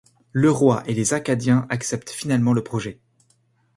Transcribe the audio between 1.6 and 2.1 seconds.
acceptent